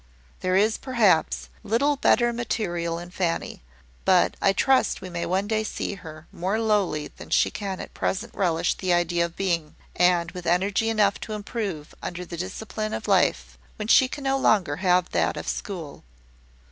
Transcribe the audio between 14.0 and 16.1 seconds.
can no longer have that of school.